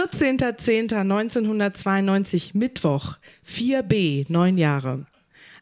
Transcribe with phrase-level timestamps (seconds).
[0.00, 5.04] 14.10.1992, Mittwoch, 4b, neun Jahre.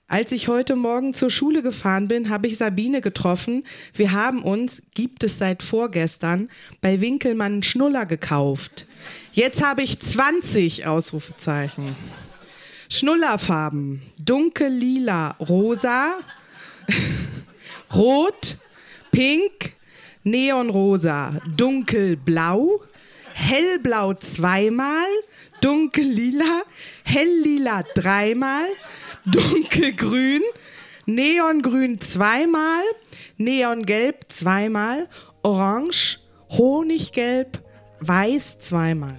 [0.07, 3.65] Als ich heute Morgen zur Schule gefahren bin, habe ich Sabine getroffen.
[3.95, 8.87] Wir haben uns, gibt es seit vorgestern, bei Winkelmann Schnuller gekauft.
[9.33, 11.97] Jetzt habe ich 20 Ausrufezeichen.
[12.89, 14.03] Schnullerfarben.
[14.21, 16.13] Dunkel lila, rosa,
[17.93, 18.57] rot,
[19.11, 19.73] pink,
[20.23, 22.83] neonrosa, dunkelblau,
[23.39, 25.13] hellblau zweimal,
[25.63, 26.65] dunkellila,
[27.05, 28.71] helllila dreimal,
[29.33, 30.45] dunkelgrün,
[31.07, 32.85] neongrün zweimal,
[33.39, 35.07] neongelb zweimal,
[35.43, 37.59] orange, honiggelb,
[38.01, 39.19] weiß zweimal.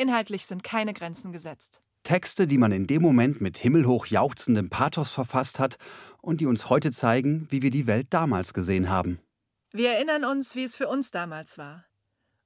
[0.00, 1.82] Inhaltlich sind keine Grenzen gesetzt.
[2.04, 5.76] Texte, die man in dem Moment mit himmelhoch jauchzendem Pathos verfasst hat
[6.22, 9.20] und die uns heute zeigen, wie wir die Welt damals gesehen haben.
[9.72, 11.84] Wir erinnern uns, wie es für uns damals war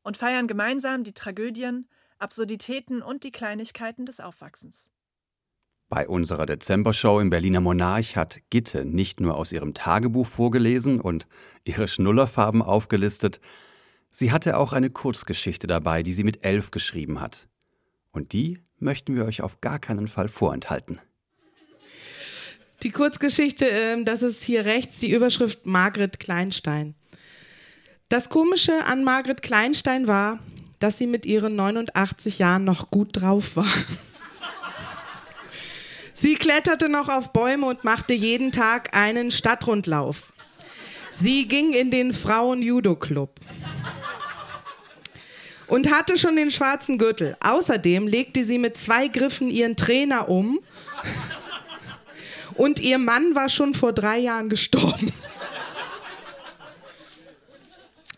[0.02, 1.88] und feiern gemeinsam die Tragödien,
[2.18, 4.90] Absurditäten und die Kleinigkeiten des Aufwachsens.
[5.88, 11.28] Bei unserer Dezembershow im Berliner Monarch hat Gitte nicht nur aus ihrem Tagebuch vorgelesen und
[11.62, 13.40] ihre Schnullerfarben aufgelistet,
[14.14, 17.48] sie hatte auch eine Kurzgeschichte dabei, die sie mit elf geschrieben hat.
[18.12, 21.00] Und die möchten wir euch auf gar keinen Fall vorenthalten.
[22.82, 26.94] Die Kurzgeschichte, ähm, das ist hier rechts die Überschrift Margret Kleinstein.
[28.08, 30.38] Das Komische an Margret Kleinstein war,
[30.78, 33.66] dass sie mit ihren 89 Jahren noch gut drauf war.
[36.12, 40.32] Sie kletterte noch auf Bäume und machte jeden Tag einen Stadtrundlauf.
[41.10, 43.40] Sie ging in den Frauen-Judo-Club
[45.66, 47.36] und hatte schon den schwarzen Gürtel.
[47.40, 50.60] Außerdem legte sie mit zwei Griffen ihren Trainer um
[52.54, 55.12] und ihr Mann war schon vor drei Jahren gestorben.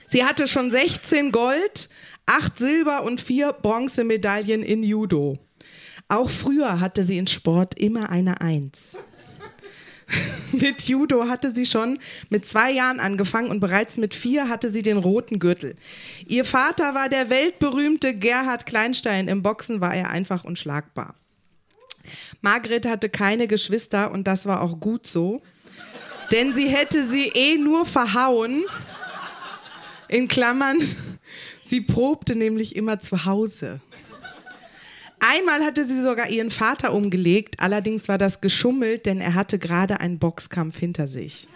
[0.07, 1.89] Sie hatte schon 16 Gold,
[2.27, 5.39] 8 Silber und 4 Bronzemedaillen in Judo.
[6.09, 8.97] Auch früher hatte sie in Sport immer eine Eins.
[10.53, 14.83] mit Judo hatte sie schon mit zwei Jahren angefangen und bereits mit vier hatte sie
[14.83, 15.77] den roten Gürtel.
[16.27, 19.29] Ihr Vater war der weltberühmte Gerhard Kleinstein.
[19.29, 21.15] Im Boxen war er einfach unschlagbar.
[22.41, 25.43] Margret hatte keine Geschwister und das war auch gut so,
[26.33, 28.65] denn sie hätte sie eh nur verhauen,
[30.09, 30.79] in Klammern,
[31.63, 33.81] sie probte nämlich immer zu Hause.
[35.29, 39.99] Einmal hatte sie sogar ihren Vater umgelegt, allerdings war das geschummelt, denn er hatte gerade
[39.99, 41.49] einen Boxkampf hinter sich.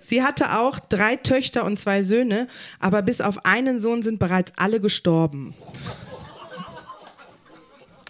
[0.00, 2.48] Sie hatte auch drei Töchter und zwei Söhne,
[2.80, 5.54] aber bis auf einen Sohn sind bereits alle gestorben.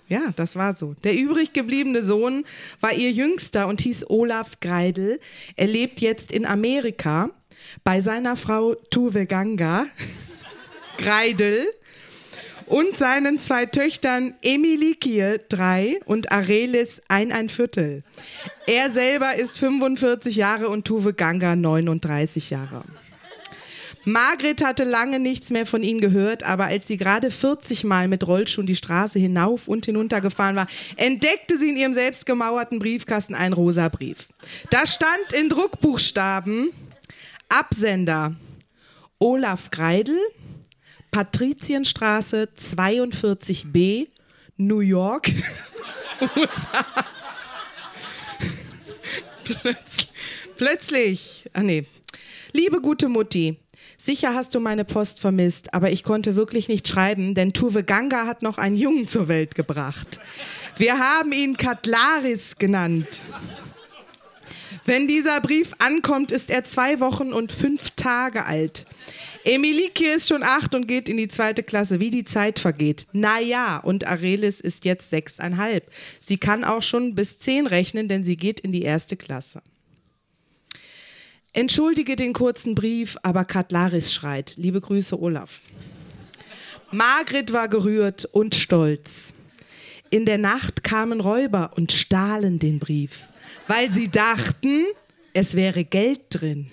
[0.09, 0.95] Ja, das war so.
[1.05, 2.47] Der übrig gebliebene Sohn
[2.81, 5.21] war ihr jüngster und hieß Olaf Greidel.
[5.57, 7.31] Er lebt jetzt in Amerika
[7.85, 9.85] bei seiner Frau Tuve Ganga,
[10.97, 11.67] Greidel,
[12.69, 18.03] und seinen zwei Töchtern Emily Kier, drei, und Arelis, ein, ein Viertel.
[18.67, 22.85] Er selber ist 45 Jahre und Tuve Ganga 39 Jahre.
[24.05, 28.27] Margret hatte lange nichts mehr von ihnen gehört, aber als sie gerade 40 Mal mit
[28.27, 33.53] Rollschuhen die Straße hinauf und hinunter gefahren war, entdeckte sie in ihrem selbstgemauerten Briefkasten einen
[33.53, 34.29] rosa Brief.
[34.71, 36.71] Da stand in Druckbuchstaben
[37.51, 38.35] Absender
[39.19, 40.19] Olaf Greidel,
[41.11, 44.09] Patrizienstraße 42b,
[44.57, 45.31] New York,
[49.45, 50.09] plötzlich,
[50.57, 51.87] plötzlich, ah nee.
[52.53, 53.57] Liebe gute Mutti,
[53.97, 58.27] sicher hast du meine Post vermisst, aber ich konnte wirklich nicht schreiben, denn Tuve Ganga
[58.27, 60.21] hat noch einen Jungen zur Welt gebracht.
[60.77, 63.21] Wir haben ihn Katlaris genannt.
[64.85, 68.87] Wenn dieser Brief ankommt, ist er zwei Wochen und fünf Tage alt.
[69.45, 73.07] Emilike ist schon acht und geht in die zweite Klasse, wie die Zeit vergeht.
[73.13, 75.91] Naja, und Arelis ist jetzt sechseinhalb.
[76.21, 79.63] Sie kann auch schon bis zehn rechnen, denn sie geht in die erste Klasse.
[81.53, 84.55] Entschuldige den kurzen Brief, aber Katlaris schreit.
[84.57, 85.61] Liebe Grüße, Olaf.
[86.91, 89.33] Margret war gerührt und stolz.
[90.11, 93.29] In der Nacht kamen Räuber und stahlen den Brief,
[93.67, 94.85] weil sie dachten,
[95.35, 96.71] es wäre Geld drin.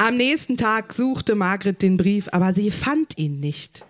[0.00, 3.84] Am nächsten Tag suchte Margret den Brief, aber sie fand ihn nicht.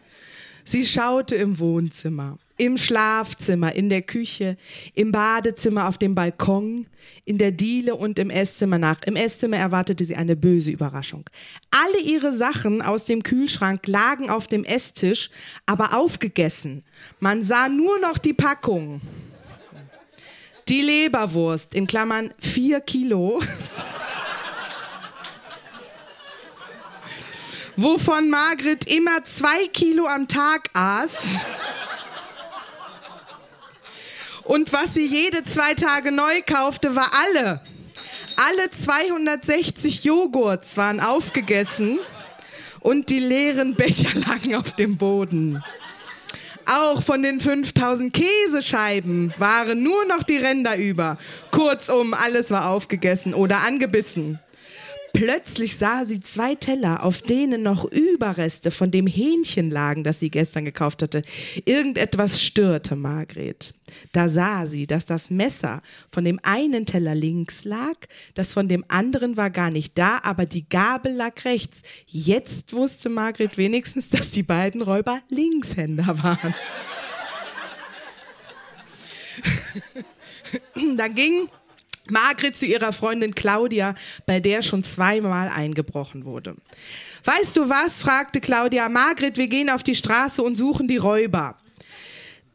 [0.65, 4.57] Sie schaute im Wohnzimmer, im Schlafzimmer, in der Küche,
[4.95, 6.87] im Badezimmer, auf dem Balkon,
[7.27, 9.03] in der Diele und im Esszimmer nach.
[9.05, 11.29] Im Esszimmer erwartete sie eine böse Überraschung.
[11.71, 15.31] Alle ihre Sachen aus dem Kühlschrank lagen auf dem Esstisch,
[15.67, 16.85] aber aufgegessen.
[17.21, 19.03] Man sah nur noch die Packung.
[20.69, 23.41] Die Leberwurst, in Klammern vier Kilo.
[27.79, 31.47] Wovon Margret immer zwei Kilo am Tag aß.
[34.43, 37.61] Und was sie jede zwei Tage neu kaufte, war alle.
[38.37, 41.99] Alle 260 Joghurts waren aufgegessen
[42.81, 45.63] und die leeren Becher lagen auf dem Boden.
[46.67, 51.17] Auch von den 5000 Käsescheiben waren nur noch die Ränder über.
[51.53, 54.41] Kurzum, alles war aufgegessen oder angebissen.
[55.19, 60.31] Plötzlich sah sie zwei Teller, auf denen noch Überreste von dem Hähnchen lagen, das sie
[60.31, 61.23] gestern gekauft hatte.
[61.65, 63.75] Irgendetwas störte Margret.
[64.13, 67.97] Da sah sie, dass das Messer von dem einen Teller links lag,
[68.35, 71.83] das von dem anderen war gar nicht da, aber die Gabel lag rechts.
[72.07, 76.55] Jetzt wusste Margret wenigstens, dass die beiden Räuber Linkshänder waren.
[80.97, 81.49] da ging
[82.11, 83.95] Margret zu ihrer Freundin Claudia,
[84.27, 86.57] bei der schon zweimal eingebrochen wurde.
[87.25, 88.03] Weißt du was?
[88.03, 88.89] fragte Claudia.
[88.89, 91.57] Margret, wir gehen auf die Straße und suchen die Räuber.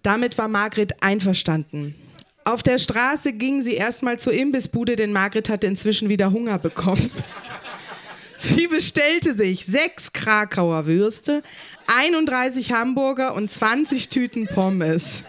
[0.02, 1.96] Damit war Margret einverstanden.
[2.46, 7.10] Auf der Straße ging sie erstmal zur Imbissbude, denn Margret hatte inzwischen wieder Hunger bekommen.
[8.38, 11.44] Sie bestellte sich sechs Krakauer Würste,
[11.88, 15.24] 31 Hamburger und 20 Tüten Pommes.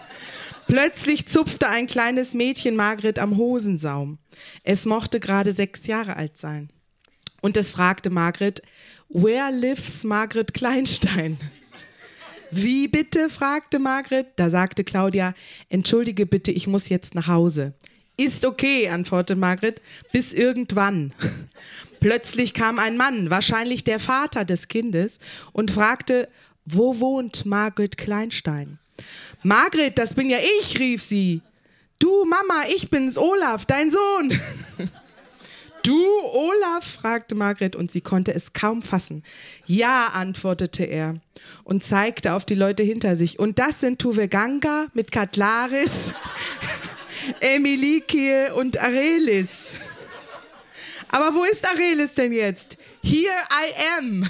[0.67, 4.17] Plötzlich zupfte ein kleines Mädchen Margret am Hosensaum.
[4.63, 6.69] Es mochte gerade sechs Jahre alt sein.
[7.41, 8.61] Und es fragte Margret,
[9.09, 11.37] Where lives Margret Kleinstein?
[12.51, 13.29] Wie bitte?
[13.29, 14.27] fragte Margret.
[14.37, 15.35] Da sagte Claudia,
[15.69, 17.73] entschuldige bitte, ich muss jetzt nach Hause.
[18.17, 19.81] Ist okay, antwortete Margret,
[20.11, 21.13] bis irgendwann.
[21.99, 25.19] Plötzlich kam ein Mann, wahrscheinlich der Vater des Kindes,
[25.51, 26.29] und fragte,
[26.65, 28.79] wo wohnt Margret Kleinstein?
[29.43, 31.41] Margret, das bin ja ich, rief sie.
[31.99, 34.39] Du, Mama, ich bin's, Olaf, dein Sohn.
[35.85, 36.03] Du,
[36.33, 36.83] Olaf?
[36.99, 39.23] fragte Margret und sie konnte es kaum fassen.
[39.67, 41.17] Ja, antwortete er
[41.63, 43.37] und zeigte auf die Leute hinter sich.
[43.37, 46.15] Und das sind Tuve Ganga mit Katlaris,
[47.39, 49.75] Emilikie und Arelis.
[51.09, 52.77] Aber wo ist Arelis denn jetzt?
[53.03, 54.27] Here I am.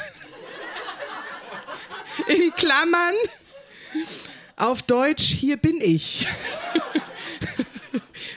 [2.27, 3.15] In Klammern.
[4.57, 6.27] Auf Deutsch, hier bin ich.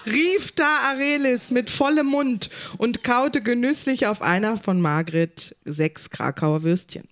[0.07, 6.63] rief da Arelis mit vollem Mund und kaute genüsslich auf einer von Margret sechs Krakauer
[6.63, 7.05] Würstchen.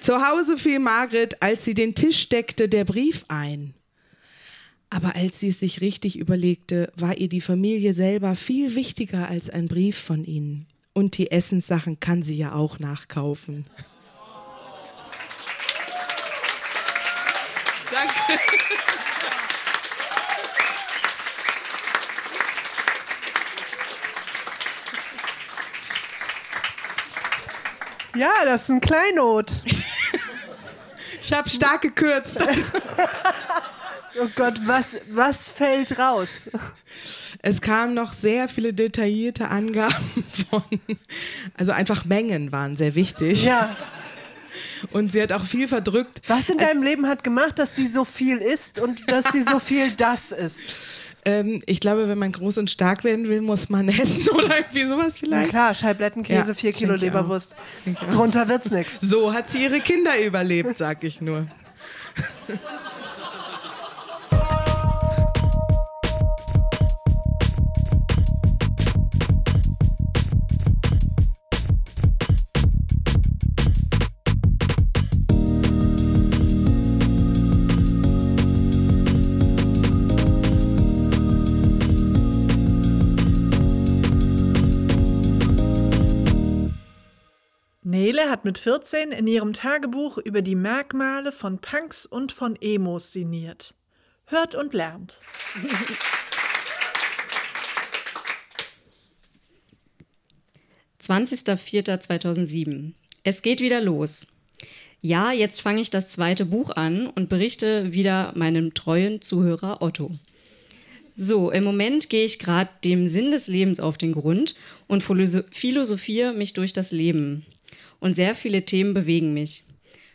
[0.00, 3.74] Zu Hause fiel Margret, als sie den Tisch deckte, der Brief ein.
[4.90, 9.50] Aber als sie es sich richtig überlegte, war ihr die Familie selber viel wichtiger als
[9.50, 10.66] ein Brief von ihnen.
[10.92, 13.64] Und die Essenssachen kann sie ja auch nachkaufen.
[28.14, 29.62] Ja, das ist ein Kleinod.
[31.20, 32.38] ich habe stark gekürzt.
[34.20, 36.48] oh Gott, was, was fällt raus?
[37.42, 40.62] Es kamen noch sehr viele detaillierte Angaben von,
[41.56, 43.44] also einfach Mengen waren sehr wichtig.
[43.44, 43.76] Ja.
[44.92, 46.22] Und sie hat auch viel verdrückt.
[46.28, 49.58] Was in deinem Leben hat gemacht, dass die so viel ist und dass sie so
[49.58, 50.62] viel das ist?
[51.26, 54.86] Ähm, ich glaube, wenn man groß und stark werden will, muss man essen oder irgendwie
[54.86, 55.46] sowas vielleicht.
[55.46, 57.56] Na klar, Scheiblettenkäse, ja, 4 Kilo Leberwurst.
[58.10, 59.00] Drunter wird's nichts.
[59.00, 61.46] So hat sie ihre Kinder überlebt, sag ich nur.
[88.44, 93.74] mit 14 in ihrem Tagebuch über die Merkmale von Punks und von Emos sinniert.
[94.26, 95.20] Hört und lernt.
[101.00, 102.92] »20.04.2007.
[103.22, 104.26] Es geht wieder los.
[105.00, 110.12] Ja, jetzt fange ich das zweite Buch an und berichte wieder meinem treuen Zuhörer Otto.
[111.14, 114.54] So, im Moment gehe ich gerade dem Sinn des Lebens auf den Grund
[114.86, 117.44] und philosophiere mich durch das Leben.
[118.04, 119.64] Und sehr viele Themen bewegen mich.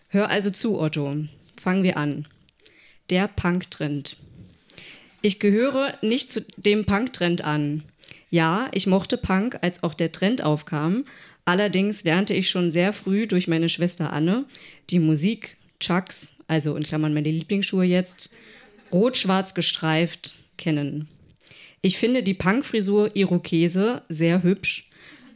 [0.10, 1.26] Hör also zu, Otto.
[1.60, 2.28] Fangen wir an.
[3.10, 4.16] Der Punk-Trend.
[5.24, 7.84] Ich gehöre nicht zu dem Punk-Trend an.
[8.30, 11.06] Ja, ich mochte Punk, als auch der Trend aufkam,
[11.50, 14.46] Allerdings lernte ich schon sehr früh durch meine Schwester Anne
[14.92, 18.30] die Musik Chucks, also in Klammern meine Lieblingsschuhe jetzt,
[18.92, 21.08] rot-schwarz gestreift kennen.
[21.82, 24.89] Ich finde die Punkfrisur Irokese sehr hübsch,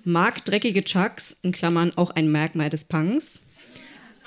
[0.03, 3.41] mag dreckige Chucks, in Klammern auch ein Merkmal des Punks,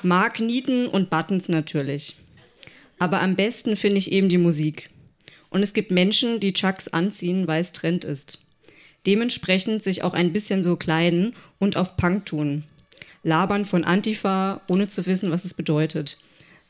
[0.02, 2.16] mag Nieten und Buttons natürlich.
[2.98, 4.90] Aber am besten finde ich eben die Musik.
[5.50, 8.40] Und es gibt Menschen, die Chucks anziehen, weil es Trend ist
[9.06, 12.64] dementsprechend sich auch ein bisschen so kleiden und auf Punk tun.
[13.22, 16.18] Labern von Antifa, ohne zu wissen, was es bedeutet.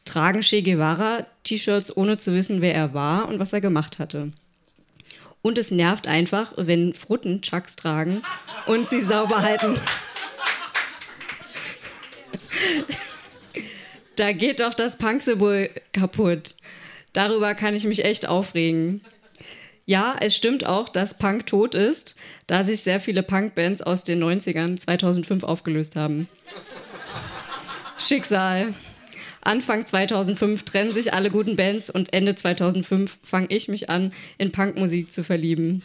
[0.04, 4.32] Tragen Che Guevara-T-Shirts, ohne zu wissen, wer er war und was er gemacht hatte.
[5.46, 8.20] Und es nervt einfach, wenn Frutten Chucks tragen
[8.66, 9.78] und sie sauber halten.
[14.16, 16.56] da geht doch das Punk-Symbol kaputt.
[17.12, 19.02] Darüber kann ich mich echt aufregen.
[19.84, 22.16] Ja, es stimmt auch, dass Punk tot ist,
[22.48, 26.26] da sich sehr viele Punkbands aus den 90ern 2005 aufgelöst haben.
[28.00, 28.74] Schicksal.
[29.46, 34.52] Anfang 2005 trennen sich alle guten Bands und Ende 2005 fange ich mich an, in
[34.52, 35.82] Punkmusik zu verlieben.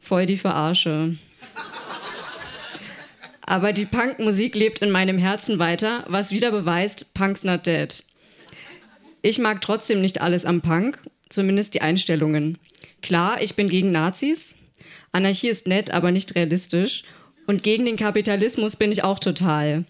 [0.00, 1.16] Voll die Verarsche.
[3.44, 8.02] Aber die Punkmusik lebt in meinem Herzen weiter, was wieder beweist, Punk's not dead.
[9.20, 12.58] Ich mag trotzdem nicht alles am Punk, zumindest die Einstellungen.
[13.02, 14.56] Klar, ich bin gegen Nazis.
[15.12, 17.02] Anarchie ist nett, aber nicht realistisch.
[17.46, 19.84] Und gegen den Kapitalismus bin ich auch total.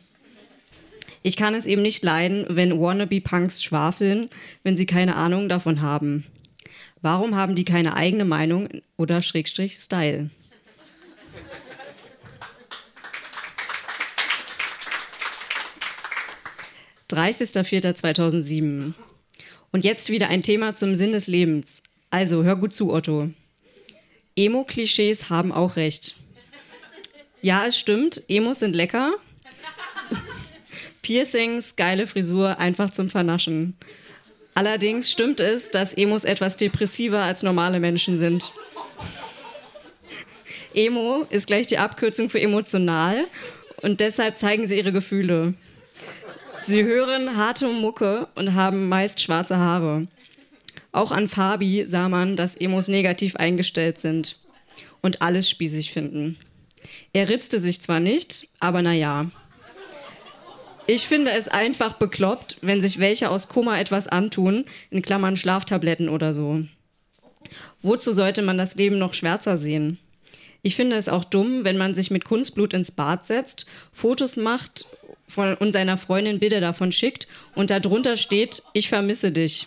[1.25, 4.29] Ich kann es eben nicht leiden, wenn Wannabe-Punks schwafeln,
[4.65, 6.27] wenn sie keine Ahnung davon haben.
[7.01, 10.31] Warum haben die keine eigene Meinung oder Schrägstrich Style?
[17.11, 18.95] (30.04.2007)
[19.71, 21.83] Und jetzt wieder ein Thema zum Sinn des Lebens.
[22.11, 23.31] Also, hör gut zu, Otto.
[24.35, 26.17] Emo-Klischees haben auch recht.
[27.43, 29.13] Ja, es stimmt, Emos sind lecker.
[31.03, 33.77] Piercings, geile Frisur, einfach zum Vernaschen.
[34.55, 38.53] Allerdings stimmt es, dass Emos etwas depressiver als normale Menschen sind.
[40.75, 43.25] Emo ist gleich die Abkürzung für emotional
[43.83, 45.55] und deshalb zeigen sie ihre Gefühle.
[46.59, 50.07] Sie hören harte Mucke und haben meist schwarze Haare.
[50.93, 54.39] Auch an Fabi sah man, dass Emos negativ eingestellt sind
[55.01, 56.39] und alles spießig finden.
[57.13, 59.31] Er ritzte sich zwar nicht, aber naja.
[60.87, 66.09] Ich finde es einfach bekloppt, wenn sich welche aus Koma etwas antun, in Klammern Schlaftabletten
[66.09, 66.65] oder so.
[67.83, 69.99] Wozu sollte man das Leben noch schwärzer sehen?
[70.63, 74.87] Ich finde es auch dumm, wenn man sich mit Kunstblut ins Bad setzt, Fotos macht
[75.29, 79.67] von, und seiner Freundin Bilder davon schickt und darunter steht, ich vermisse dich.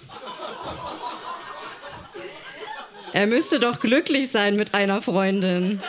[3.14, 5.82] Er müsste doch glücklich sein mit einer Freundin.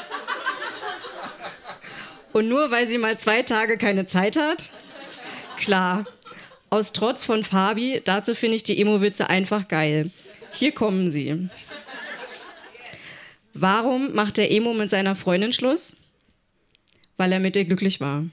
[2.33, 4.71] Und nur weil sie mal zwei Tage keine Zeit hat?
[5.57, 6.07] Klar.
[6.69, 10.11] Aus Trotz von Fabi, dazu finde ich die Emo-Witze einfach geil.
[10.53, 11.49] Hier kommen sie.
[13.55, 15.97] Warum macht der Emo mit seiner Freundin Schluss?
[17.17, 18.25] Weil er mit ihr glücklich war.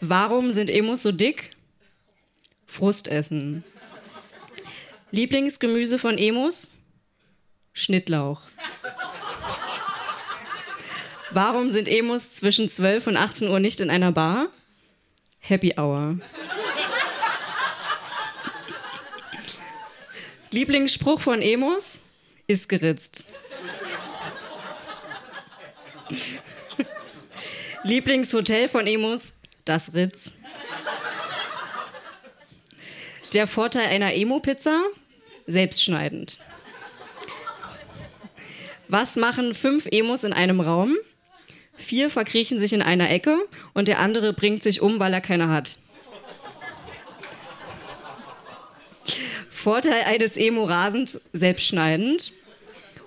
[0.00, 1.50] Warum sind Emos so dick?
[2.66, 3.64] Frustessen.
[5.10, 6.70] Lieblingsgemüse von Emos?
[7.72, 8.42] Schnittlauch.
[11.32, 14.48] Warum sind Emos zwischen 12 und 18 Uhr nicht in einer Bar?
[15.38, 16.18] Happy Hour.
[20.50, 22.00] Lieblingsspruch von Emos?
[22.48, 23.26] Ist geritzt.
[27.84, 29.34] Lieblingshotel von Emos?
[29.64, 30.32] Das Ritz.
[33.32, 34.82] Der Vorteil einer Emo-Pizza?
[35.46, 36.38] Selbstschneidend.
[38.88, 40.96] Was machen fünf Emos in einem Raum?
[41.80, 43.38] Vier verkriechen sich in einer Ecke
[43.72, 45.78] und der andere bringt sich um, weil er keine hat.
[49.48, 52.32] Vorteil eines Emo rasend, selbstschneidend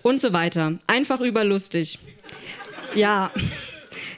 [0.02, 0.80] und so weiter.
[0.88, 2.00] Einfach überlustig.
[2.96, 3.32] Ja,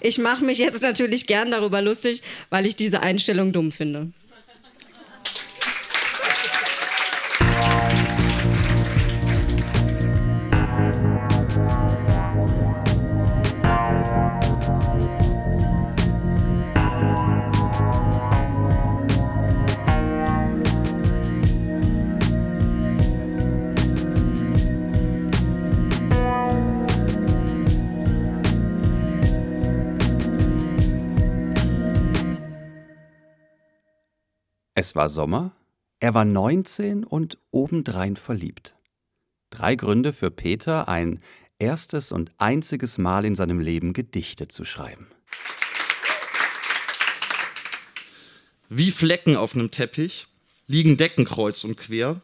[0.02, 4.12] ich mache mich jetzt natürlich gern darüber lustig, weil ich diese Einstellung dumm finde.
[34.86, 35.52] Es war Sommer,
[36.00, 38.76] er war 19 und obendrein verliebt.
[39.50, 41.18] Drei Gründe für Peter, ein
[41.58, 45.08] erstes und einziges Mal in seinem Leben Gedichte zu schreiben.
[48.70, 50.28] Wie Flecken auf einem Teppich
[50.68, 52.22] liegen Decken kreuz und quer.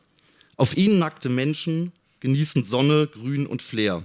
[0.55, 4.03] Auf ihnen nackte Menschen genießen Sonne, Grün und Flair.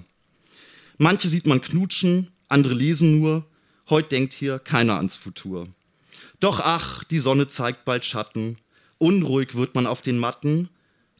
[0.97, 3.45] Manche sieht man knutschen, andere lesen nur.
[3.91, 5.69] Heut denkt hier keiner ans Futur.
[6.41, 8.57] Doch ach, die Sonne zeigt bald Schatten.
[8.99, 10.69] Unruhig wird man auf den Matten.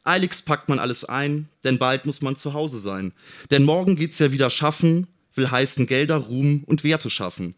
[0.03, 3.11] Eiligst packt man alles ein, denn bald muss man zu Hause sein.
[3.51, 7.55] Denn morgen geht's ja wieder schaffen, will heißen Gelder, Ruhm und Werte schaffen.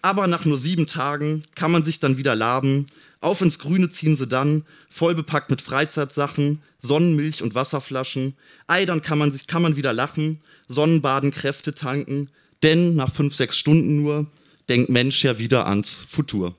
[0.00, 2.86] Aber nach nur sieben Tagen kann man sich dann wieder laben.
[3.20, 8.36] Auf ins Grüne ziehen sie dann, voll bepackt mit Freizeitsachen, Sonnenmilch und Wasserflaschen.
[8.68, 10.38] Ei, dann kann man sich, kann man wieder lachen,
[10.68, 12.30] Sonnenbaden, Kräfte tanken.
[12.62, 14.26] Denn nach fünf, sechs Stunden nur
[14.68, 16.54] denkt Mensch ja wieder ans Futur.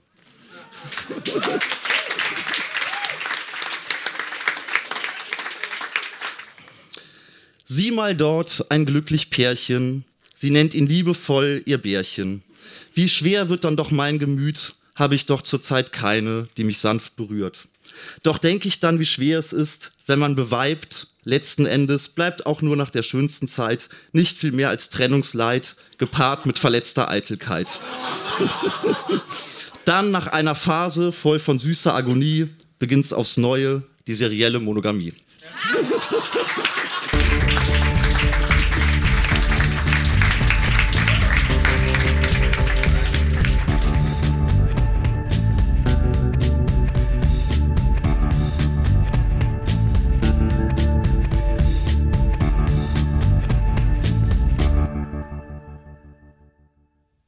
[7.66, 12.42] Sieh mal dort ein glücklich Pärchen, sie nennt ihn liebevoll ihr Bärchen.
[12.94, 17.16] Wie schwer wird dann doch mein Gemüt, habe ich doch zurzeit keine, die mich sanft
[17.16, 17.68] berührt.
[18.24, 22.62] Doch denke ich dann, wie schwer es ist, wenn man beweibt, letzten Endes bleibt auch
[22.62, 27.80] nur nach der schönsten Zeit nicht viel mehr als Trennungsleid, gepaart mit verletzter Eitelkeit.
[29.86, 35.14] dann nach einer Phase voll von süßer Agonie beginnt's aufs Neue die serielle Monogamie.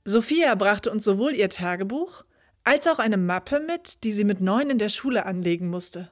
[0.03, 2.25] Sophia brachte uns sowohl ihr Tagebuch
[2.63, 6.11] als auch eine Mappe mit, die sie mit neun in der Schule anlegen musste.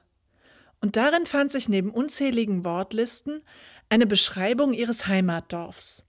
[0.80, 3.42] Und darin fand sich neben unzähligen Wortlisten
[3.88, 6.04] eine Beschreibung ihres Heimatdorfs.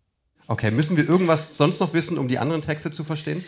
[0.48, 3.44] Okay, müssen wir irgendwas sonst noch wissen, um die anderen Texte zu verstehen?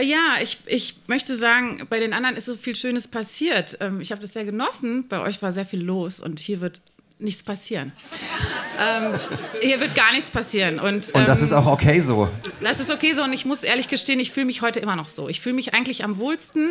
[0.00, 3.76] Ja, ich, ich möchte sagen, bei den anderen ist so viel Schönes passiert.
[3.80, 5.06] Ähm, ich habe das sehr genossen.
[5.08, 6.80] Bei euch war sehr viel los und hier wird
[7.18, 7.92] nichts passieren.
[8.78, 9.18] ähm,
[9.60, 10.78] hier wird gar nichts passieren.
[10.78, 12.28] Und, und das ähm, ist auch okay so.
[12.60, 15.06] Das ist okay so und ich muss ehrlich gestehen, ich fühle mich heute immer noch
[15.06, 15.28] so.
[15.28, 16.70] Ich fühle mich eigentlich am wohlsten,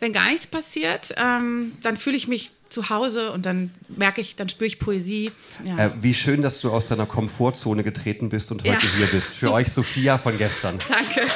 [0.00, 1.14] wenn gar nichts passiert.
[1.16, 5.30] Ähm, dann fühle ich mich zu Hause und dann merke ich, dann spüre ich Poesie.
[5.62, 5.76] Ja.
[5.76, 8.92] Äh, wie schön, dass du aus deiner Komfortzone getreten bist und heute ja.
[8.96, 9.34] hier bist.
[9.34, 9.52] Für so.
[9.52, 10.78] euch Sophia von gestern.
[10.88, 11.26] Danke.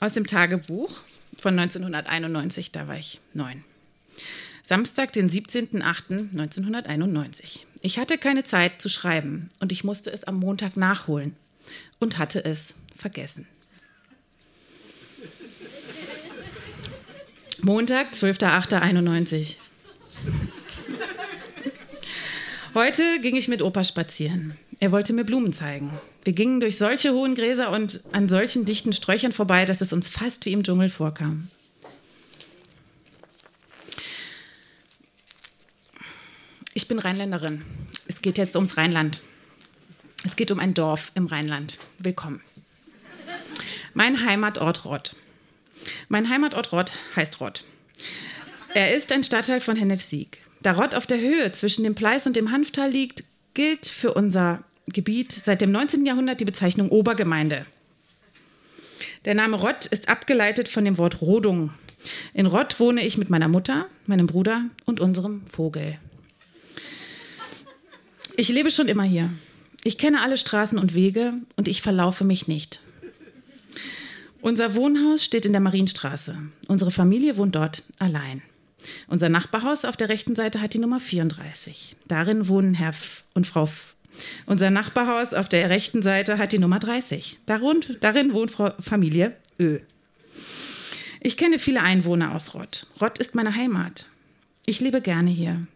[0.00, 0.90] Aus dem Tagebuch
[1.40, 3.62] von 1991, da war ich neun.
[4.62, 7.60] Samstag, den 17.08.1991.
[7.82, 11.36] Ich hatte keine Zeit zu schreiben und ich musste es am Montag nachholen
[12.00, 13.46] und hatte es vergessen.
[17.62, 19.56] Montag, 12.08.91.
[22.74, 24.56] Heute ging ich mit Opa spazieren.
[24.80, 25.92] Er wollte mir Blumen zeigen.
[26.26, 30.08] Wir gingen durch solche hohen Gräser und an solchen dichten Sträuchern vorbei, dass es uns
[30.08, 31.52] fast wie im Dschungel vorkam.
[36.74, 37.62] Ich bin Rheinländerin.
[38.08, 39.20] Es geht jetzt ums Rheinland.
[40.24, 41.78] Es geht um ein Dorf im Rheinland.
[42.00, 42.40] Willkommen.
[43.94, 45.14] Mein Heimatort Rott.
[46.08, 47.62] Mein Heimatort Rott heißt Rott.
[48.74, 50.38] Er ist ein Stadtteil von Hennef-Sieg.
[50.60, 53.22] Da Rott auf der Höhe zwischen dem Pleis und dem Hanftal liegt,
[53.54, 56.06] gilt für unser Gebiet seit dem 19.
[56.06, 57.66] Jahrhundert die Bezeichnung Obergemeinde.
[59.24, 61.70] Der Name Rott ist abgeleitet von dem Wort Rodung.
[62.32, 65.98] In Rott wohne ich mit meiner Mutter, meinem Bruder und unserem Vogel.
[68.36, 69.30] Ich lebe schon immer hier.
[69.82, 72.80] Ich kenne alle Straßen und Wege und ich verlaufe mich nicht.
[74.40, 76.38] Unser Wohnhaus steht in der Marienstraße.
[76.68, 78.42] Unsere Familie wohnt dort allein.
[79.08, 81.96] Unser Nachbarhaus auf der rechten Seite hat die Nummer 34.
[82.06, 83.95] Darin wohnen Herr F und Frau F.
[84.46, 87.38] Unser Nachbarhaus auf der rechten Seite hat die Nummer 30.
[87.46, 89.80] Darin wohnt Frau Familie Ö.
[91.20, 92.86] Ich kenne viele Einwohner aus Rott.
[93.00, 94.06] Rott ist meine Heimat.
[94.68, 95.66] Ich lebe gerne hier,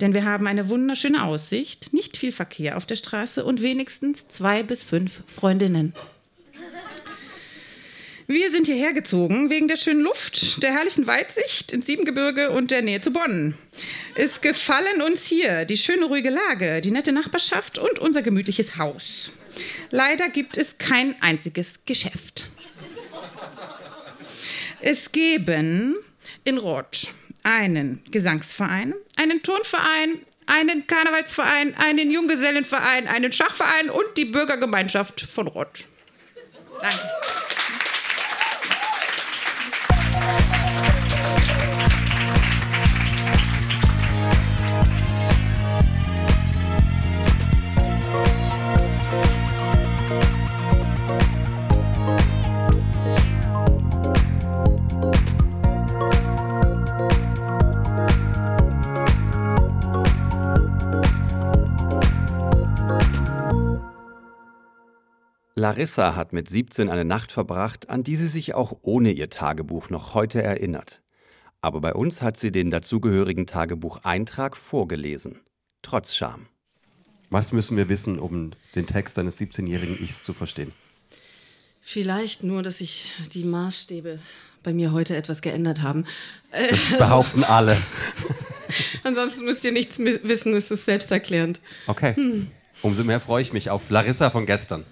[0.00, 4.64] denn wir haben eine wunderschöne Aussicht, nicht viel Verkehr auf der Straße und wenigstens zwei
[4.64, 5.94] bis fünf Freundinnen.
[8.30, 12.80] Wir sind hierher gezogen wegen der schönen Luft, der herrlichen Weitsicht ins Siebengebirge und der
[12.80, 13.56] Nähe zu Bonn.
[14.14, 19.32] Es gefallen uns hier die schöne ruhige Lage, die nette Nachbarschaft und unser gemütliches Haus.
[19.90, 22.46] Leider gibt es kein einziges Geschäft.
[24.80, 25.96] Es geben
[26.44, 27.12] in Roth
[27.42, 35.86] einen Gesangsverein, einen Turnverein, einen Karnevalsverein, einen Junggesellenverein, einen Schachverein und die Bürgergemeinschaft von Rott.
[36.80, 37.10] Danke.
[65.60, 69.90] Larissa hat mit 17 eine Nacht verbracht, an die sie sich auch ohne ihr Tagebuch
[69.90, 71.02] noch heute erinnert.
[71.60, 75.40] Aber bei uns hat sie den dazugehörigen Tagebucheintrag vorgelesen.
[75.82, 76.46] Trotz Scham.
[77.28, 80.72] Was müssen wir wissen, um den Text eines 17-jährigen Ichs zu verstehen?
[81.82, 84.18] Vielleicht nur, dass sich die Maßstäbe
[84.62, 86.06] bei mir heute etwas geändert haben.
[86.52, 87.76] Das behaupten alle.
[89.04, 91.60] Ansonsten müsst ihr nichts wissen, es ist selbsterklärend.
[91.86, 92.46] Okay.
[92.82, 94.86] Umso mehr freue ich mich auf Larissa von gestern.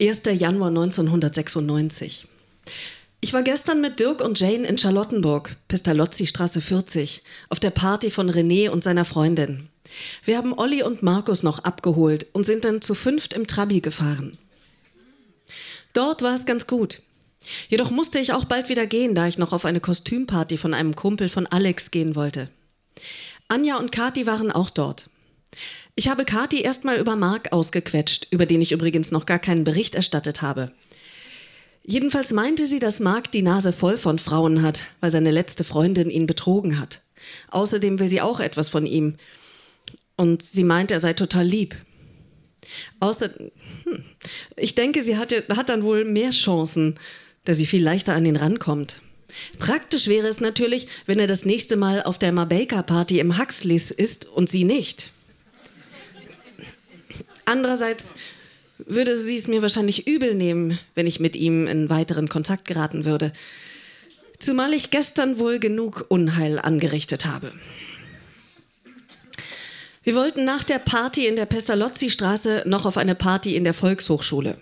[0.00, 0.22] 1.
[0.26, 2.28] Januar 1996.
[3.20, 8.30] Ich war gestern mit Dirk und Jane in Charlottenburg, Pestalozzi-Straße 40, auf der Party von
[8.30, 9.68] René und seiner Freundin.
[10.22, 14.38] Wir haben Olli und Markus noch abgeholt und sind dann zu fünft im Trabi gefahren.
[15.94, 17.02] Dort war es ganz gut.
[17.68, 20.94] Jedoch musste ich auch bald wieder gehen, da ich noch auf eine Kostümparty von einem
[20.94, 22.48] Kumpel von Alex gehen wollte.
[23.48, 25.10] Anja und Kati waren auch dort.
[25.98, 29.96] Ich habe Kati erstmal über Mark ausgequetscht, über den ich übrigens noch gar keinen Bericht
[29.96, 30.70] erstattet habe.
[31.82, 36.08] Jedenfalls meinte sie, dass Mark die Nase voll von Frauen hat, weil seine letzte Freundin
[36.08, 37.02] ihn betrogen hat.
[37.50, 39.16] Außerdem will sie auch etwas von ihm.
[40.14, 41.74] Und sie meint, er sei total lieb.
[43.00, 43.30] Außer,
[43.82, 44.04] hm,
[44.54, 46.94] ich denke, sie hat, hat dann wohl mehr Chancen,
[47.42, 49.02] da sie viel leichter an ihn rankommt.
[49.58, 53.90] Praktisch wäre es natürlich, wenn er das nächste Mal auf der Mabeka Party im Huxleys
[53.90, 55.12] ist und sie nicht.
[57.48, 58.14] Andererseits
[58.76, 63.06] würde sie es mir wahrscheinlich übel nehmen, wenn ich mit ihm in weiteren Kontakt geraten
[63.06, 63.32] würde.
[64.38, 67.50] Zumal ich gestern wohl genug Unheil angerichtet habe.
[70.02, 74.58] Wir wollten nach der Party in der Pestalozzi-Straße noch auf eine Party in der Volkshochschule.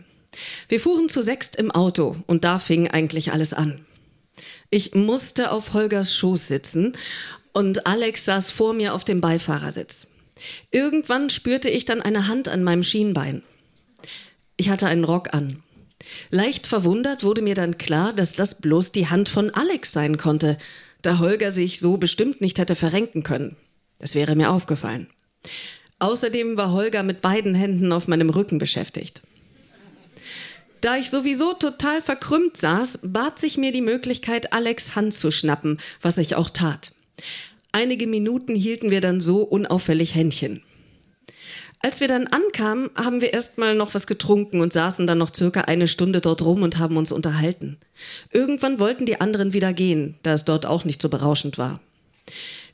[0.69, 3.85] Wir fuhren zu sechst im Auto und da fing eigentlich alles an.
[4.71, 6.93] Ich musste auf Holgers Schoß sitzen
[7.53, 10.07] und Alex saß vor mir auf dem Beifahrersitz.
[10.71, 13.43] Irgendwann spürte ich dann eine Hand an meinem Schienbein.
[14.57, 15.63] Ich hatte einen Rock an.
[16.31, 20.59] Leicht verwundert wurde mir dann klar, dass das bloß die Hand von Alex sein konnte,
[21.03, 23.57] da Holger sich so bestimmt nicht hätte verrenken können.
[23.99, 25.09] Das wäre mir aufgefallen.
[25.99, 29.23] Außerdem war Holger mit beiden Händen auf meinem Rücken beschäftigt.
[30.83, 35.79] Da ich sowieso total verkrümmt saß, bat sich mir die Möglichkeit, Alex Hand zu schnappen,
[36.03, 36.93] was ich auch tat.
[37.77, 40.63] Einige Minuten hielten wir dann so unauffällig Händchen.
[41.81, 45.61] Als wir dann ankamen, haben wir erstmal noch was getrunken und saßen dann noch circa
[45.61, 47.77] eine Stunde dort rum und haben uns unterhalten.
[48.33, 51.81] Irgendwann wollten die anderen wieder gehen, da es dort auch nicht so berauschend war.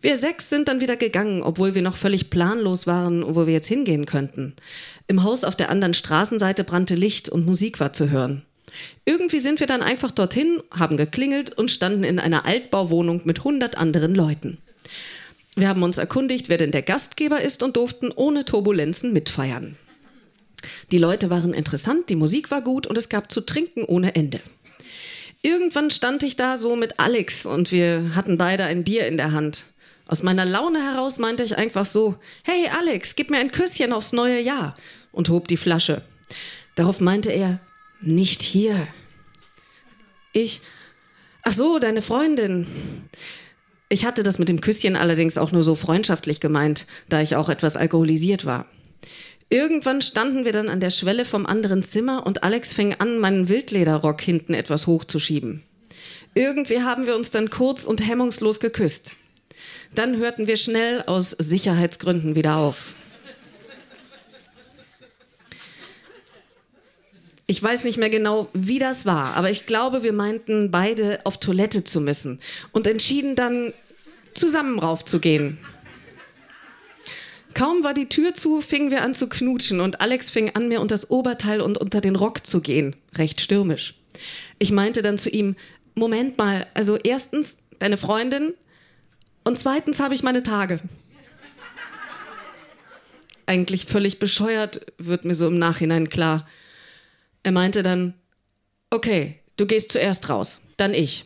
[0.01, 3.67] Wir sechs sind dann wieder gegangen, obwohl wir noch völlig planlos waren, wo wir jetzt
[3.67, 4.55] hingehen könnten.
[5.09, 8.43] Im Haus auf der anderen Straßenseite brannte Licht und Musik war zu hören.
[9.05, 13.77] Irgendwie sind wir dann einfach dorthin, haben geklingelt und standen in einer Altbauwohnung mit hundert
[13.77, 14.59] anderen Leuten.
[15.55, 19.77] Wir haben uns erkundigt, wer denn der Gastgeber ist und durften ohne Turbulenzen mitfeiern.
[20.91, 24.41] Die Leute waren interessant, die Musik war gut und es gab zu trinken ohne Ende.
[25.43, 29.33] Irgendwann stand ich da so mit Alex und wir hatten beide ein Bier in der
[29.33, 29.65] Hand.
[30.07, 34.12] Aus meiner Laune heraus meinte ich einfach so, hey Alex, gib mir ein Küsschen aufs
[34.12, 34.77] neue Jahr
[35.11, 36.03] und hob die Flasche.
[36.77, 37.61] Darauf meinte er,
[38.01, 38.87] nicht hier.
[40.33, 40.61] Ich,
[41.43, 42.67] ach so, deine Freundin.
[43.92, 47.50] Ich hatte das mit dem Küsschen allerdings auch nur so freundschaftlich gemeint, da ich auch
[47.50, 48.66] etwas alkoholisiert war.
[49.50, 53.50] Irgendwann standen wir dann an der Schwelle vom anderen Zimmer und Alex fing an, meinen
[53.50, 55.62] Wildlederrock hinten etwas hochzuschieben.
[56.35, 59.14] Irgendwie haben wir uns dann kurz und hemmungslos geküsst.
[59.94, 62.94] Dann hörten wir schnell aus Sicherheitsgründen wieder auf.
[67.53, 71.38] Ich weiß nicht mehr genau, wie das war, aber ich glaube, wir meinten beide auf
[71.38, 72.41] Toilette zu müssen
[72.73, 73.75] und entschieden dann,
[74.33, 75.59] zusammen raufzugehen.
[77.53, 80.81] Kaum war die Tür zu, fingen wir an zu knutschen und Alex fing an, mir
[80.81, 83.97] unter das Oberteil und unter den Rock zu gehen, recht stürmisch.
[84.59, 85.55] Ich meinte dann zu ihm,
[85.95, 88.55] Moment mal, also erstens deine Freundin
[89.45, 90.81] und zweitens habe ich meine Tage.
[93.45, 96.47] Eigentlich völlig bescheuert, wird mir so im Nachhinein klar.
[97.42, 98.14] Er meinte dann,
[98.90, 101.24] okay, du gehst zuerst raus, dann ich.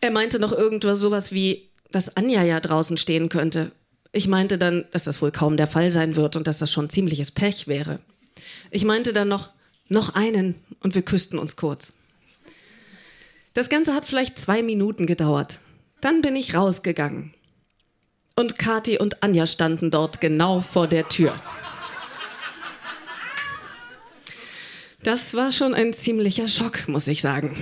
[0.00, 3.72] Er meinte noch irgendwas sowas wie, dass Anja ja draußen stehen könnte.
[4.12, 6.90] Ich meinte dann, dass das wohl kaum der Fall sein wird und dass das schon
[6.90, 8.00] ziemliches Pech wäre.
[8.70, 9.50] Ich meinte dann noch,
[9.88, 11.94] noch einen und wir küssten uns kurz.
[13.54, 15.58] Das Ganze hat vielleicht zwei Minuten gedauert.
[16.00, 17.34] Dann bin ich rausgegangen.
[18.36, 21.34] Und Kathi und Anja standen dort genau vor der Tür.
[25.02, 27.56] Das war schon ein ziemlicher Schock, muss ich sagen.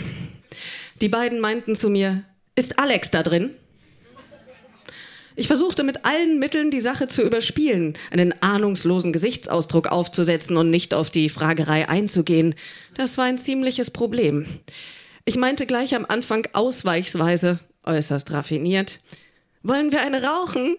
[1.00, 2.24] Die beiden meinten zu mir,
[2.56, 3.50] ist Alex da drin?
[5.36, 10.94] Ich versuchte mit allen Mitteln die Sache zu überspielen, einen ahnungslosen Gesichtsausdruck aufzusetzen und nicht
[10.94, 12.56] auf die Fragerei einzugehen.
[12.94, 14.46] Das war ein ziemliches Problem.
[15.24, 18.98] Ich meinte gleich am Anfang ausweichsweise, äußerst raffiniert,
[19.62, 20.76] wollen wir eine rauchen?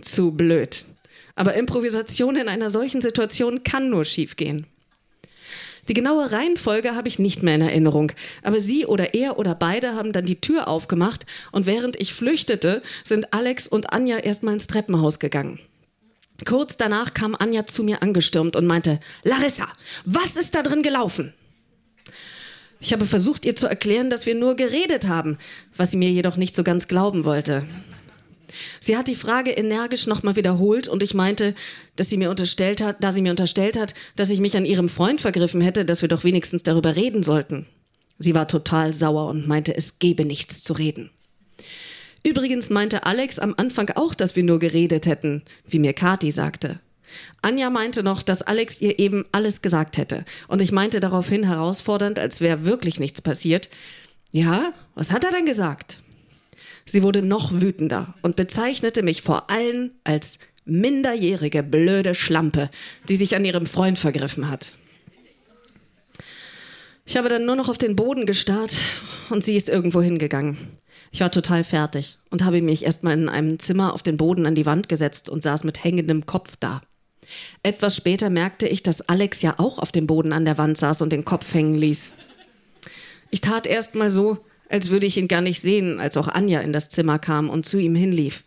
[0.00, 0.86] Zu blöd.
[1.34, 4.66] Aber Improvisation in einer solchen Situation kann nur schiefgehen.
[5.88, 9.94] Die genaue Reihenfolge habe ich nicht mehr in Erinnerung, aber sie oder er oder beide
[9.94, 14.66] haben dann die Tür aufgemacht und während ich flüchtete, sind Alex und Anja erstmal ins
[14.66, 15.60] Treppenhaus gegangen.
[16.44, 19.68] Kurz danach kam Anja zu mir angestürmt und meinte, Larissa,
[20.04, 21.32] was ist da drin gelaufen?
[22.78, 25.38] Ich habe versucht, ihr zu erklären, dass wir nur geredet haben,
[25.76, 27.64] was sie mir jedoch nicht so ganz glauben wollte.
[28.80, 31.54] Sie hat die Frage energisch nochmal wiederholt und ich meinte,
[31.96, 34.88] dass sie mir unterstellt hat, da sie mir unterstellt hat, dass ich mich an ihrem
[34.88, 37.66] Freund vergriffen hätte, dass wir doch wenigstens darüber reden sollten.
[38.18, 41.10] Sie war total sauer und meinte, es gebe nichts zu reden.
[42.24, 46.80] Übrigens meinte Alex am Anfang auch, dass wir nur geredet hätten, wie mir Kati sagte.
[47.42, 50.24] Anja meinte noch, dass Alex ihr eben alles gesagt hätte.
[50.48, 53.68] Und ich meinte daraufhin herausfordernd, als wäre wirklich nichts passiert.
[54.32, 56.00] Ja, was hat er denn gesagt?
[56.86, 62.70] Sie wurde noch wütender und bezeichnete mich vor allen als minderjährige blöde Schlampe,
[63.08, 64.74] die sich an ihrem Freund vergriffen hat.
[67.04, 68.78] Ich habe dann nur noch auf den Boden gestarrt
[69.30, 70.58] und sie ist irgendwo hingegangen.
[71.12, 74.54] Ich war total fertig und habe mich erstmal in einem Zimmer auf den Boden an
[74.54, 76.80] die Wand gesetzt und saß mit hängendem Kopf da.
[77.62, 81.02] Etwas später merkte ich, dass Alex ja auch auf dem Boden an der Wand saß
[81.02, 82.12] und den Kopf hängen ließ.
[83.30, 86.60] Ich tat erst mal so, als würde ich ihn gar nicht sehen, als auch Anja
[86.60, 88.44] in das Zimmer kam und zu ihm hinlief.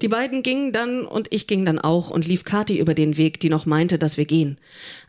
[0.00, 3.40] Die beiden gingen dann und ich ging dann auch und lief Kathi über den Weg,
[3.40, 4.58] die noch meinte, dass wir gehen.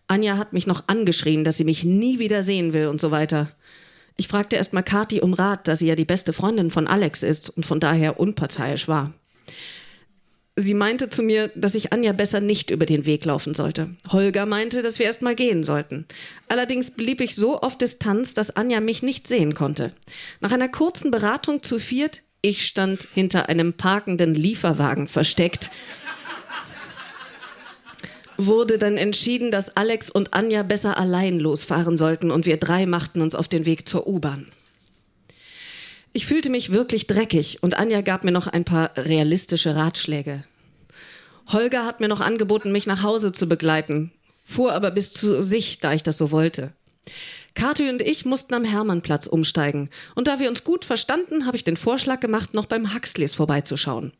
[0.07, 3.51] Anja hat mich noch angeschrien, dass sie mich nie wieder sehen will und so weiter.
[4.17, 7.23] Ich fragte erst mal Kathi um Rat, da sie ja die beste Freundin von Alex
[7.23, 9.13] ist und von daher unparteiisch war.
[10.61, 13.95] Sie meinte zu mir, dass ich Anja besser nicht über den Weg laufen sollte.
[14.09, 16.05] Holger meinte, dass wir erst mal gehen sollten.
[16.49, 19.91] Allerdings blieb ich so auf Distanz, dass Anja mich nicht sehen konnte.
[20.41, 25.69] Nach einer kurzen Beratung zu viert, ich stand hinter einem parkenden Lieferwagen versteckt,
[28.35, 33.21] wurde dann entschieden, dass Alex und Anja besser allein losfahren sollten und wir drei machten
[33.21, 34.47] uns auf den Weg zur U-Bahn.
[36.11, 40.43] Ich fühlte mich wirklich dreckig und Anja gab mir noch ein paar realistische Ratschläge.
[41.51, 44.11] Holger hat mir noch angeboten, mich nach Hause zu begleiten,
[44.45, 46.71] fuhr aber bis zu sich, da ich das so wollte.
[47.55, 49.89] Kathi und ich mussten am Hermannplatz umsteigen.
[50.15, 54.13] Und da wir uns gut verstanden, habe ich den Vorschlag gemacht, noch beim Huxleys vorbeizuschauen.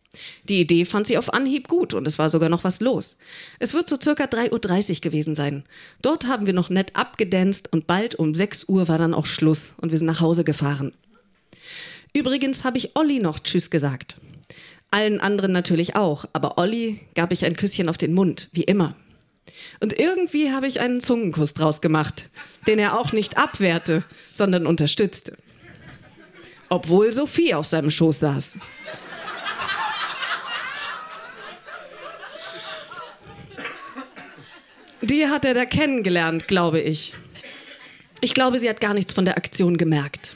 [0.45, 3.17] Die Idee fand sie auf Anhieb gut und es war sogar noch was los.
[3.59, 5.63] Es wird so circa 3.30 Uhr gewesen sein.
[6.01, 9.73] Dort haben wir noch nett abgedanzt und bald um 6 Uhr war dann auch Schluss
[9.77, 10.91] und wir sind nach Hause gefahren.
[12.13, 14.17] Übrigens habe ich Olli noch Tschüss gesagt.
[14.91, 18.95] Allen anderen natürlich auch, aber Olli gab ich ein Küsschen auf den Mund, wie immer.
[19.79, 22.29] Und irgendwie habe ich einen Zungenkuss draus gemacht,
[22.67, 25.37] den er auch nicht abwehrte, sondern unterstützte.
[26.69, 28.57] Obwohl Sophie auf seinem Schoß saß.
[35.01, 37.13] Die hat er da kennengelernt, glaube ich.
[38.21, 40.35] Ich glaube, sie hat gar nichts von der Aktion gemerkt.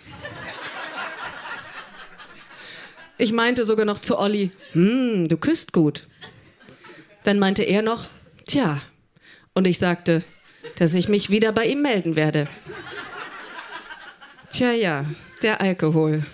[3.23, 6.07] Ich meinte sogar noch zu Olli, hm, du küsst gut.
[7.23, 8.07] Dann meinte er noch,
[8.45, 8.81] tja.
[9.53, 10.23] Und ich sagte,
[10.75, 12.49] dass ich mich wieder bei ihm melden werde.
[14.51, 15.05] Tja, ja,
[15.41, 16.25] der Alkohol.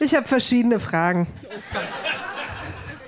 [0.00, 1.26] Ich habe verschiedene Fragen.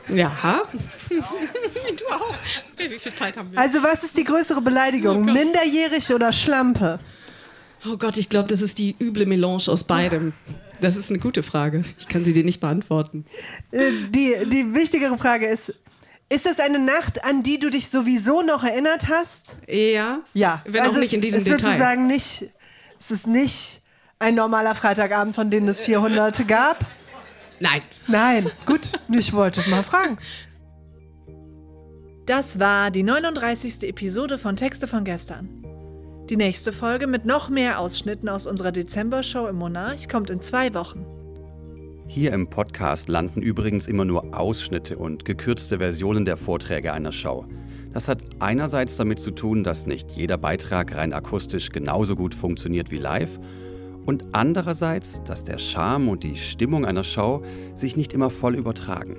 [0.09, 0.63] Ja.
[1.99, 2.35] Du auch.
[2.79, 3.59] Wie viel Zeit haben wir?
[3.59, 5.25] Also, was ist die größere Beleidigung?
[5.25, 7.01] Minderjährig oder Schlampe?
[7.91, 10.33] Oh Gott, ich glaube, das ist die üble Melange aus beidem.
[10.81, 11.85] Das ist eine gute Frage.
[11.99, 13.25] Ich kann sie dir nicht beantworten.
[13.71, 15.75] Äh, Die, die wichtigere Frage ist:
[16.29, 19.59] Ist das eine Nacht, an die du dich sowieso noch erinnert hast?
[19.69, 20.21] Ja.
[20.35, 20.63] Ja.
[20.67, 21.67] Wenn auch nicht in diesem es ist Detail.
[21.67, 22.51] sozusagen nicht,
[22.99, 23.81] es ist nicht
[24.19, 26.85] ein normaler Freitagabend, von denen es 400 gab.
[27.59, 27.83] Nein.
[28.07, 30.17] Nein, gut, ich wollte mal fragen.
[32.27, 33.83] Das war die 39.
[33.89, 35.49] Episode von Texte von gestern.
[36.29, 40.75] Die nächste Folge mit noch mehr Ausschnitten aus unserer Dezember-Show im Monarch kommt in zwei
[40.75, 41.05] Wochen.
[42.07, 47.47] Hier im Podcast landen übrigens immer nur Ausschnitte und gekürzte Versionen der Vorträge einer Show.
[47.93, 52.91] Das hat einerseits damit zu tun, dass nicht jeder Beitrag rein akustisch genauso gut funktioniert
[52.91, 53.41] wie live
[54.07, 57.43] und andererseits, dass der Charme und die Stimmung einer Show
[57.75, 59.17] sich nicht immer voll übertragen.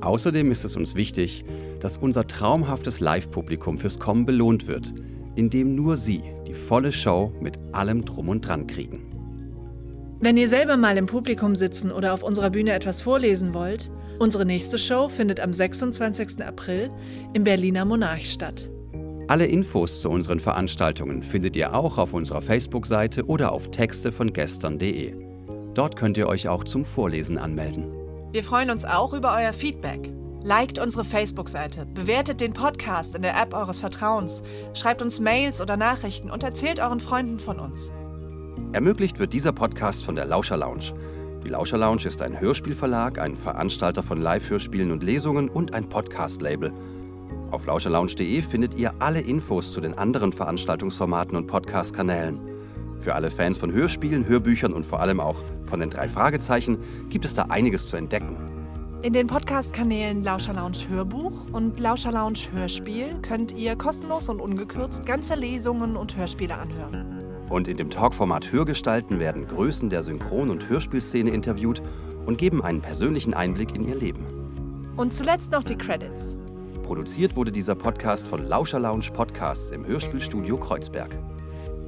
[0.00, 1.44] Außerdem ist es uns wichtig,
[1.80, 4.94] dass unser traumhaftes Live-Publikum fürs Kommen belohnt wird,
[5.36, 9.02] indem nur sie die volle Show mit allem drum und dran kriegen.
[10.20, 14.44] Wenn ihr selber mal im Publikum sitzen oder auf unserer Bühne etwas vorlesen wollt, unsere
[14.44, 16.44] nächste Show findet am 26.
[16.44, 16.90] April
[17.32, 18.70] im Berliner Monarch statt.
[19.28, 24.32] Alle Infos zu unseren Veranstaltungen findet ihr auch auf unserer Facebook-Seite oder auf texte von
[24.32, 25.14] gestern.de.
[25.72, 27.99] Dort könnt ihr euch auch zum Vorlesen anmelden.
[28.32, 30.12] Wir freuen uns auch über euer Feedback.
[30.44, 35.76] Liked unsere Facebook-Seite, bewertet den Podcast in der App eures Vertrauens, schreibt uns Mails oder
[35.76, 37.92] Nachrichten und erzählt euren Freunden von uns.
[38.72, 40.94] Ermöglicht wird dieser Podcast von der Lauscher Lounge.
[41.44, 46.72] Die Lauscher Lounge ist ein Hörspielverlag, ein Veranstalter von Live-Hörspielen und Lesungen und ein Podcast-Label.
[47.50, 52.49] Auf lauscherlounge.de findet ihr alle Infos zu den anderen Veranstaltungsformaten und Podcast-Kanälen.
[53.00, 57.24] Für alle Fans von Hörspielen, Hörbüchern und vor allem auch von den drei Fragezeichen gibt
[57.24, 58.36] es da einiges zu entdecken.
[59.02, 65.06] In den Podcast-Kanälen Lauscher Lounge Hörbuch und Lauscher Lounge Hörspiel könnt ihr kostenlos und ungekürzt
[65.06, 67.24] ganze Lesungen und Hörspiele anhören.
[67.48, 71.80] Und in dem Talkformat Hörgestalten werden Größen der Synchron- und Hörspielszene interviewt
[72.26, 74.26] und geben einen persönlichen Einblick in ihr Leben.
[74.98, 76.36] Und zuletzt noch die Credits.
[76.82, 81.16] Produziert wurde dieser Podcast von Lauscher Lounge Podcasts im Hörspielstudio Kreuzberg.